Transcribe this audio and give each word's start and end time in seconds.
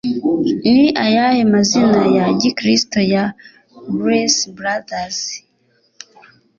Ni 0.73 0.87
ayahe 1.05 1.41
mazina 1.53 1.99
ya 2.15 2.25
gikristo 2.41 2.99
ya 3.13 3.23
“Blues 3.93 4.35
Brothers”? 4.57 5.17